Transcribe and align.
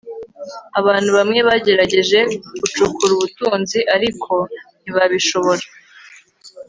abantu 0.79 1.09
bamwe 1.17 1.39
bagerageje 1.47 2.19
gucukura 2.61 3.11
ubutunzi, 3.13 3.79
ariko 3.95 4.33
ntibabishobora 4.81 5.63